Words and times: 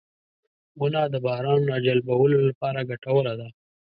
•ونه 0.79 1.01
د 1.13 1.15
باران 1.25 1.61
راجلبولو 1.71 2.37
لپاره 2.47 2.87
ګټوره 2.89 3.33
ده. 3.39 3.47